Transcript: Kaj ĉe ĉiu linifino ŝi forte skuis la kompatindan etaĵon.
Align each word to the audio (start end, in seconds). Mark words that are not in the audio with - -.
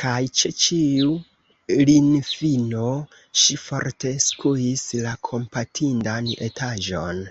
Kaj 0.00 0.14
ĉe 0.38 0.48
ĉiu 0.62 1.12
linifino 1.90 2.88
ŝi 3.44 3.60
forte 3.68 4.14
skuis 4.26 4.86
la 5.06 5.16
kompatindan 5.32 6.32
etaĵon. 6.52 7.26